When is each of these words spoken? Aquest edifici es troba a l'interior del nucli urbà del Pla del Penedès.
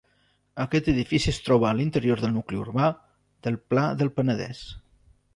Aquest 0.63 0.87
edifici 0.93 1.27
es 1.33 1.37
troba 1.49 1.67
a 1.71 1.73
l'interior 1.79 2.23
del 2.23 2.33
nucli 2.37 2.59
urbà 2.61 2.87
del 3.49 3.59
Pla 3.75 3.83
del 4.01 4.11
Penedès. 4.17 4.63